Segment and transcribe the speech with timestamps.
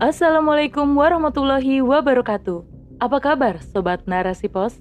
[0.00, 2.64] Assalamualaikum warahmatullahi wabarakatuh.
[3.04, 4.80] Apa kabar Sobat Narasi Pos?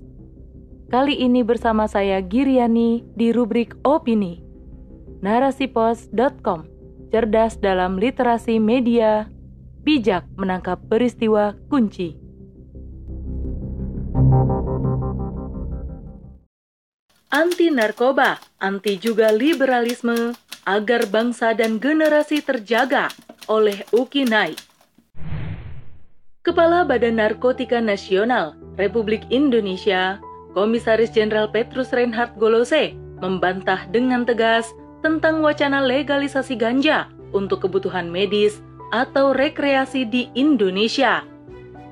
[0.88, 4.40] Kali ini bersama saya Giriani di rubrik Opini.
[5.20, 6.64] Narasipos.com
[7.12, 9.28] Cerdas dalam literasi media,
[9.84, 12.16] bijak menangkap peristiwa kunci.
[17.28, 20.32] Anti narkoba, anti juga liberalisme,
[20.64, 23.12] agar bangsa dan generasi terjaga
[23.52, 24.69] oleh Uki Naik.
[26.50, 30.18] Kepala Badan Narkotika Nasional Republik Indonesia,
[30.58, 34.74] Komisaris Jenderal Petrus Reinhard Golose, membantah dengan tegas
[35.06, 37.06] tentang wacana legalisasi ganja
[37.38, 41.22] untuk kebutuhan medis atau rekreasi di Indonesia.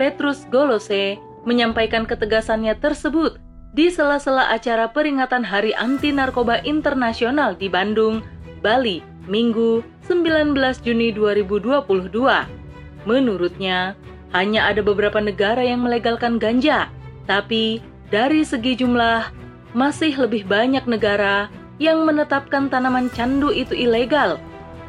[0.01, 3.37] Petrus Golose menyampaikan ketegasannya tersebut
[3.77, 8.25] di sela-sela acara peringatan Hari Anti Narkoba Internasional di Bandung,
[8.65, 13.05] Bali, Minggu 19 Juni 2022.
[13.05, 13.93] Menurutnya,
[14.35, 16.91] hanya ada beberapa negara yang melegalkan ganja,
[17.27, 19.31] tapi dari segi jumlah,
[19.75, 24.39] masih lebih banyak negara yang menetapkan tanaman candu itu ilegal.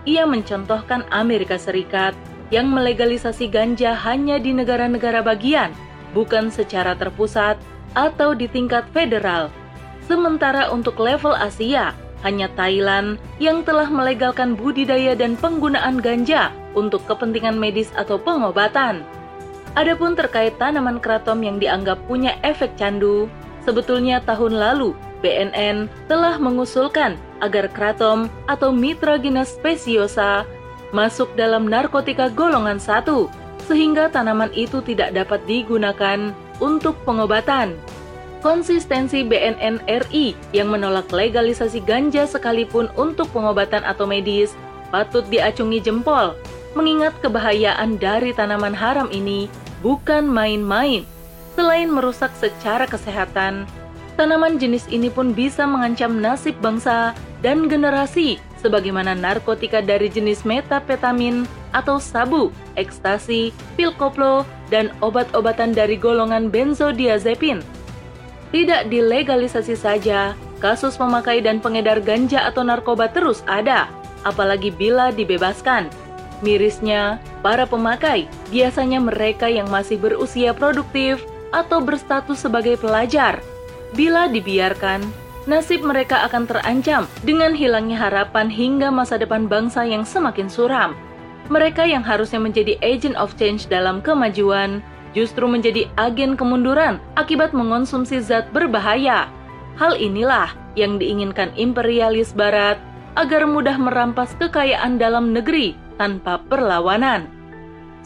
[0.08, 2.16] Ia mencontohkan Amerika Serikat
[2.48, 5.74] yang melegalisasi ganja hanya di negara-negara bagian,
[6.16, 7.60] bukan secara terpusat
[7.92, 9.52] atau di tingkat federal.
[10.08, 11.92] Sementara untuk level Asia,
[12.24, 19.04] hanya Thailand yang telah melegalkan budidaya dan penggunaan ganja untuk kepentingan medis atau pengobatan.
[19.78, 23.30] Adapun terkait tanaman kratom yang dianggap punya efek candu,
[23.62, 24.90] sebetulnya tahun lalu
[25.22, 30.42] BNN telah mengusulkan agar kratom atau Mitragynes speciosa
[30.90, 33.30] masuk dalam narkotika golongan satu,
[33.70, 37.78] sehingga tanaman itu tidak dapat digunakan untuk pengobatan.
[38.42, 44.58] Konsistensi BNN RI yang menolak legalisasi ganja sekalipun untuk pengobatan atau medis
[44.90, 46.34] patut diacungi jempol,
[46.74, 49.46] mengingat kebahayaan dari tanaman haram ini
[49.84, 51.06] bukan main-main.
[51.58, 53.66] Selain merusak secara kesehatan,
[54.14, 61.46] tanaman jenis ini pun bisa mengancam nasib bangsa dan generasi sebagaimana narkotika dari jenis metapetamin
[61.70, 67.62] atau sabu, ekstasi, pil koplo, dan obat-obatan dari golongan benzodiazepin.
[68.50, 73.86] Tidak dilegalisasi saja, kasus pemakai dan pengedar ganja atau narkoba terus ada,
[74.26, 75.86] apalagi bila dibebaskan.
[76.38, 81.18] Mirisnya, para pemakai biasanya mereka yang masih berusia produktif
[81.50, 83.42] atau berstatus sebagai pelajar.
[83.96, 85.02] Bila dibiarkan,
[85.48, 90.92] nasib mereka akan terancam dengan hilangnya harapan hingga masa depan bangsa yang semakin suram.
[91.48, 94.84] Mereka yang harusnya menjadi agent of change dalam kemajuan
[95.16, 99.26] justru menjadi agen kemunduran akibat mengonsumsi zat berbahaya.
[99.80, 102.76] Hal inilah yang diinginkan imperialis barat
[103.16, 107.26] agar mudah merampas kekayaan dalam negeri tanpa perlawanan.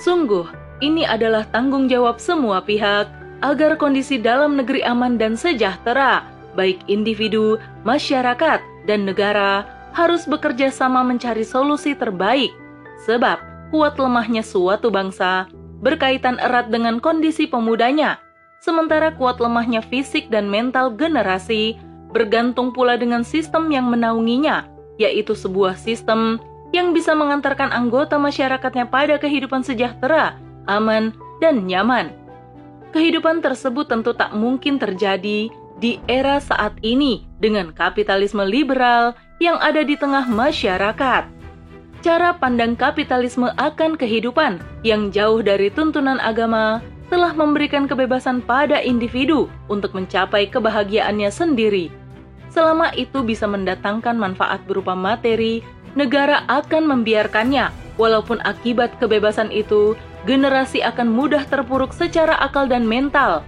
[0.00, 0.48] Sungguh,
[0.82, 3.06] ini adalah tanggung jawab semua pihak
[3.44, 6.26] agar kondisi dalam negeri aman dan sejahtera,
[6.58, 8.58] baik individu, masyarakat,
[8.88, 12.50] dan negara harus bekerja sama mencari solusi terbaik.
[13.04, 13.38] Sebab,
[13.70, 15.46] kuat lemahnya suatu bangsa
[15.82, 18.22] berkaitan erat dengan kondisi pemudanya,
[18.62, 21.74] sementara kuat lemahnya fisik dan mental generasi
[22.14, 24.70] bergantung pula dengan sistem yang menaunginya,
[25.02, 26.38] yaitu sebuah sistem
[26.72, 32.12] yang bisa mengantarkan anggota masyarakatnya pada kehidupan sejahtera, aman, dan nyaman.
[32.92, 35.48] Kehidupan tersebut tentu tak mungkin terjadi
[35.80, 41.42] di era saat ini dengan kapitalisme liberal yang ada di tengah masyarakat
[42.02, 49.46] cara pandang kapitalisme akan kehidupan yang jauh dari tuntunan agama telah memberikan kebebasan pada individu
[49.70, 51.94] untuk mencapai kebahagiaannya sendiri.
[52.50, 55.62] Selama itu bisa mendatangkan manfaat berupa materi,
[55.98, 57.70] negara akan membiarkannya,
[58.00, 59.94] walaupun akibat kebebasan itu
[60.28, 63.42] generasi akan mudah terpuruk secara akal dan mental.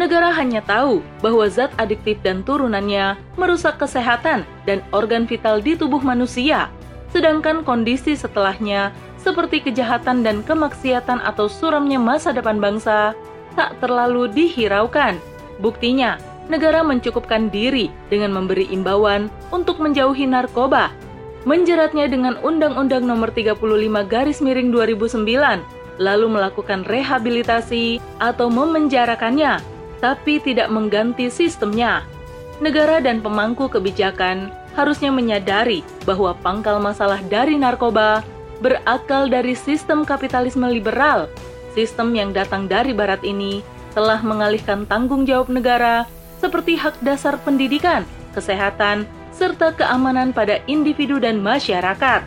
[0.00, 6.00] Negara hanya tahu bahwa zat adiktif dan turunannya merusak kesehatan dan organ vital di tubuh
[6.00, 6.72] manusia
[7.12, 13.14] sedangkan kondisi setelahnya seperti kejahatan dan kemaksiatan atau suramnya masa depan bangsa
[13.54, 15.20] tak terlalu dihiraukan.
[15.60, 16.18] Buktinya,
[16.48, 20.90] negara mencukupkan diri dengan memberi imbauan untuk menjauhi narkoba,
[21.42, 23.58] menjeratnya dengan Undang-Undang Nomor 35
[24.06, 25.26] Garis Miring 2009,
[25.98, 29.58] lalu melakukan rehabilitasi atau memenjarakannya,
[29.98, 32.06] tapi tidak mengganti sistemnya.
[32.62, 38.22] Negara dan pemangku kebijakan harusnya menyadari bahwa pangkal masalah dari narkoba
[38.62, 41.26] berakal dari sistem kapitalisme liberal.
[41.74, 43.60] Sistem yang datang dari barat ini
[43.92, 46.06] telah mengalihkan tanggung jawab negara
[46.38, 52.22] seperti hak dasar pendidikan, kesehatan, serta keamanan pada individu dan masyarakat.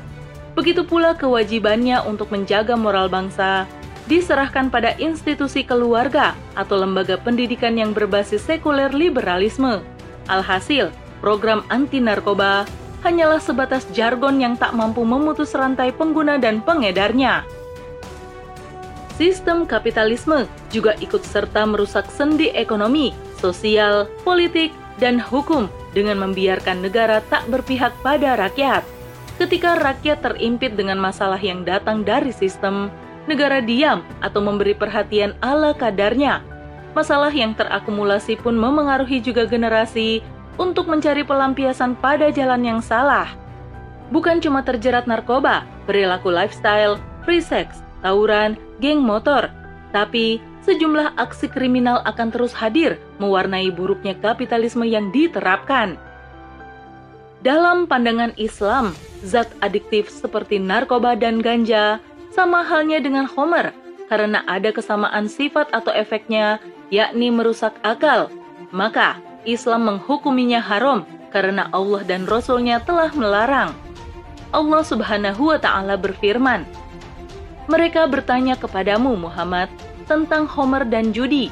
[0.58, 3.70] Begitu pula kewajibannya untuk menjaga moral bangsa
[4.06, 9.82] diserahkan pada institusi keluarga atau lembaga pendidikan yang berbasis sekuler liberalisme.
[10.30, 12.66] Alhasil, program anti narkoba
[13.06, 17.46] hanyalah sebatas jargon yang tak mampu memutus rantai pengguna dan pengedarnya.
[19.16, 20.44] Sistem kapitalisme
[20.74, 27.96] juga ikut serta merusak sendi ekonomi, sosial, politik, dan hukum dengan membiarkan negara tak berpihak
[28.04, 28.84] pada rakyat.
[29.40, 32.92] Ketika rakyat terimpit dengan masalah yang datang dari sistem,
[33.26, 36.44] negara diam atau memberi perhatian ala kadarnya.
[36.96, 40.24] Masalah yang terakumulasi pun memengaruhi juga generasi
[40.56, 43.28] untuk mencari pelampiasan pada jalan yang salah.
[44.12, 46.96] Bukan cuma terjerat narkoba, perilaku lifestyle,
[47.28, 49.52] free sex, tawuran, geng motor,
[49.92, 56.02] tapi sejumlah aksi kriminal akan terus hadir mewarnai buruknya kapitalisme yang diterapkan.
[57.46, 62.02] Dalam pandangan Islam, zat adiktif seperti narkoba dan ganja
[62.34, 63.70] sama halnya dengan Homer
[64.10, 66.58] karena ada kesamaan sifat atau efeknya,
[66.90, 68.34] yakni merusak akal.
[68.74, 73.78] Maka Islam menghukuminya haram karena Allah dan Rasulnya telah melarang.
[74.50, 76.66] Allah subhanahu wa ta'ala berfirman,
[77.70, 79.70] Mereka bertanya kepadamu Muhammad
[80.06, 81.50] tentang Homer dan judi.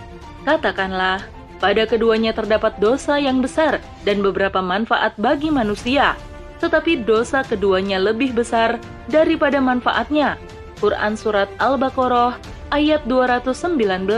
[0.48, 1.22] Katakanlah,
[1.64, 6.18] pada keduanya terdapat dosa yang besar dan beberapa manfaat bagi manusia,
[6.60, 10.36] tetapi dosa keduanya lebih besar daripada manfaatnya.
[10.84, 12.36] Quran Surat Al-Baqarah
[12.76, 14.10] ayat 219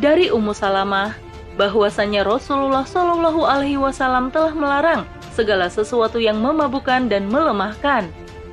[0.00, 1.12] Dari Ummu Salamah,
[1.58, 5.02] bahwasanya Rasulullah Shallallahu Alaihi Wasallam telah melarang
[5.34, 8.06] segala sesuatu yang memabukkan dan melemahkan.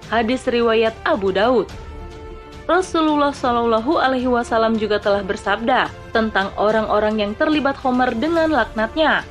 [0.10, 1.70] Hadis riwayat Abu Daud.
[2.66, 9.22] Rasulullah Shallallahu Alaihi Wasallam juga telah bersabda tentang orang-orang yang terlibat homer dengan laknatnya.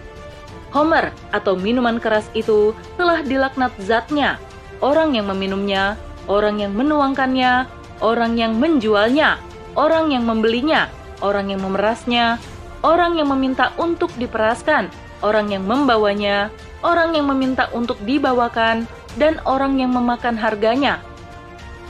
[0.71, 4.39] Homer atau minuman keras itu telah dilaknat zatnya,
[4.79, 5.99] orang yang meminumnya,
[6.31, 7.67] orang yang menuangkannya,
[7.99, 9.43] orang yang menjualnya,
[9.75, 10.87] orang yang membelinya,
[11.19, 12.39] orang yang memerasnya,
[12.87, 14.95] orang yang meminta untuk diperaskan,
[15.27, 16.55] orang yang membawanya,
[16.87, 18.87] orang yang meminta untuk dibawakan,
[19.19, 21.03] dan orang yang memakan harganya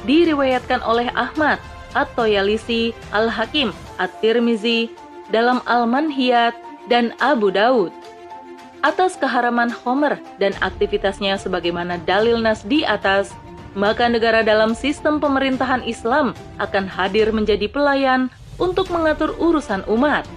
[0.04, 1.60] diriwayatkan oleh Ahmad
[1.94, 4.90] atau Yalisi, Al-Hakim, At-Tirmizi,
[5.30, 6.52] dalam Al-Manhiyat,
[6.90, 7.92] dan Abu Daud.
[8.84, 13.32] Atas keharaman Homer dan aktivitasnya sebagaimana dalil nas di atas,
[13.72, 18.28] maka negara dalam sistem pemerintahan Islam akan hadir menjadi pelayan
[18.60, 20.28] untuk mengatur urusan umat.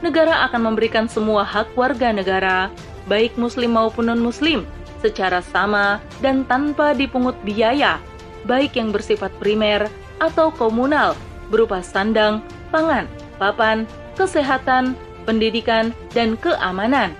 [0.00, 2.72] Negara akan memberikan semua hak warga negara,
[3.04, 4.64] baik muslim maupun non-muslim,
[5.04, 8.00] secara sama dan tanpa dipungut biaya
[8.46, 9.90] baik yang bersifat primer
[10.22, 11.12] atau komunal,
[11.52, 12.40] berupa sandang,
[12.72, 13.04] pangan,
[13.36, 13.84] papan,
[14.16, 14.96] kesehatan,
[15.28, 17.12] pendidikan, dan keamanan,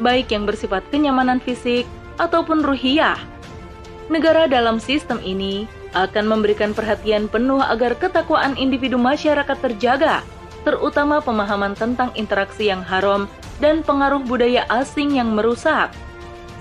[0.00, 1.84] baik yang bersifat kenyamanan fisik
[2.16, 3.18] ataupun ruhiyah.
[4.08, 10.24] Negara dalam sistem ini akan memberikan perhatian penuh agar ketakwaan individu masyarakat terjaga,
[10.64, 13.28] terutama pemahaman tentang interaksi yang haram
[13.60, 15.92] dan pengaruh budaya asing yang merusak.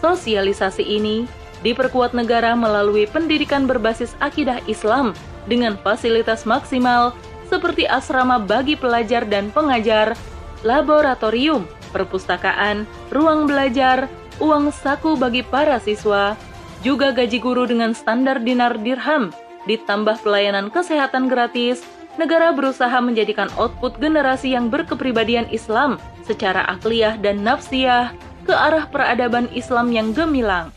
[0.04, 1.26] Sosialisasi ini
[1.68, 5.12] diperkuat negara melalui pendidikan berbasis akidah Islam
[5.52, 7.12] dengan fasilitas maksimal
[7.52, 10.16] seperti asrama bagi pelajar dan pengajar,
[10.64, 14.08] laboratorium, perpustakaan, ruang belajar,
[14.40, 16.40] uang saku bagi para siswa,
[16.84, 19.32] juga gaji guru dengan standar dinar dirham,
[19.66, 21.84] ditambah pelayanan kesehatan gratis,
[22.20, 28.12] negara berusaha menjadikan output generasi yang berkepribadian Islam secara akliyah dan nafsiyah
[28.44, 30.77] ke arah peradaban Islam yang gemilang.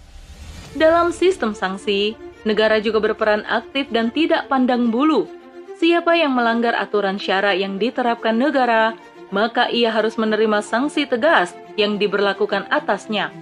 [0.70, 2.14] Dalam sistem sanksi,
[2.46, 5.26] negara juga berperan aktif dan tidak pandang bulu.
[5.82, 8.94] Siapa yang melanggar aturan syara yang diterapkan negara,
[9.34, 13.34] maka ia harus menerima sanksi tegas yang diberlakukan atasnya.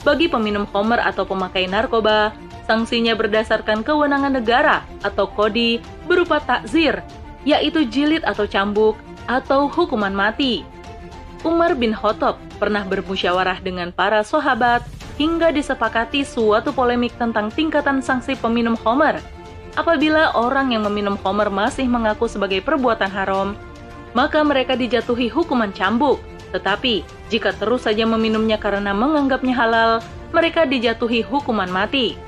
[0.00, 2.32] Bagi peminum homer atau pemakai narkoba,
[2.64, 7.04] sanksinya berdasarkan kewenangan negara atau kodi berupa takzir,
[7.44, 8.96] yaitu jilid atau cambuk
[9.28, 10.64] atau hukuman mati.
[11.42, 14.86] Umar bin Khattab pernah bermusyawarah dengan para sahabat
[15.22, 19.22] hingga disepakati suatu polemik tentang tingkatan sanksi peminum homer.
[19.78, 23.54] Apabila orang yang meminum homer masih mengaku sebagai perbuatan haram,
[24.18, 26.18] maka mereka dijatuhi hukuman cambuk.
[26.50, 29.92] Tetapi, jika terus saja meminumnya karena menganggapnya halal,
[30.34, 32.18] mereka dijatuhi hukuman mati.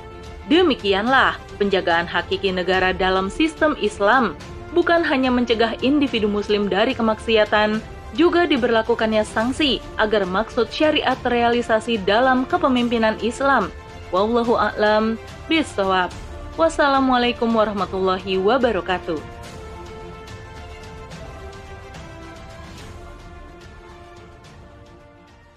[0.47, 4.39] Demikianlah penjagaan hakiki negara dalam sistem Islam,
[4.71, 7.83] bukan hanya mencegah individu muslim dari kemaksiatan,
[8.13, 13.73] juga diberlakukannya sanksi agar maksud syariat terrealisasi dalam kepemimpinan Islam.
[14.13, 15.17] Wallahu a'lam
[15.49, 16.13] bishawab.
[16.55, 19.34] Wassalamualaikum warahmatullahi wabarakatuh.